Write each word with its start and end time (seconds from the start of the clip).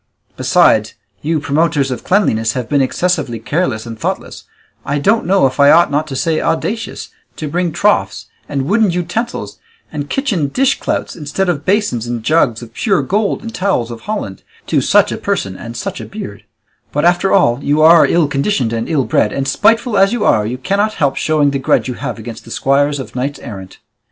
Besides, 0.35 0.95
you 1.21 1.39
promoters 1.39 1.91
of 1.91 2.03
cleanliness 2.03 2.53
have 2.53 2.67
been 2.67 2.81
excessively 2.81 3.37
careless 3.37 3.85
and 3.85 3.99
thoughtless, 3.99 4.45
I 4.83 4.97
don't 4.97 5.27
know 5.27 5.45
if 5.45 5.59
I 5.59 5.69
ought 5.69 5.91
not 5.91 6.07
to 6.07 6.15
say 6.15 6.41
audacious, 6.41 7.09
to 7.35 7.47
bring 7.47 7.71
troughs 7.71 8.25
and 8.49 8.63
wooden 8.63 8.89
utensils 8.89 9.59
and 9.91 10.09
kitchen 10.09 10.47
dishclouts, 10.49 11.15
instead 11.15 11.49
of 11.49 11.65
basins 11.65 12.07
and 12.07 12.23
jugs 12.23 12.63
of 12.63 12.73
pure 12.73 13.03
gold 13.03 13.43
and 13.43 13.53
towels 13.53 13.91
of 13.91 14.01
holland, 14.01 14.41
to 14.65 14.81
such 14.81 15.11
a 15.11 15.19
person 15.19 15.55
and 15.55 15.77
such 15.77 16.01
a 16.01 16.05
beard; 16.05 16.45
but, 16.91 17.05
after 17.05 17.31
all, 17.31 17.63
you 17.63 17.83
are 17.83 18.07
ill 18.07 18.27
conditioned 18.27 18.73
and 18.73 18.89
ill 18.89 19.05
bred, 19.05 19.31
and 19.31 19.47
spiteful 19.47 19.99
as 19.99 20.11
you 20.13 20.25
are, 20.25 20.47
you 20.47 20.57
cannot 20.57 20.95
help 20.95 21.15
showing 21.15 21.51
the 21.51 21.59
grudge 21.59 21.87
you 21.87 21.93
have 21.93 22.17
against 22.17 22.43
the 22.43 22.49
squires 22.49 22.97
of 22.99 23.15
knights 23.15 23.37
errant." 23.37 23.77